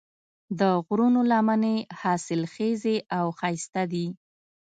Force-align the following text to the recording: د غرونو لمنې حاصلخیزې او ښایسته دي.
د 0.59 0.61
غرونو 0.85 1.21
لمنې 1.31 1.75
حاصلخیزې 1.99 2.97
او 3.17 3.25
ښایسته 3.39 3.83
دي. 3.93 4.07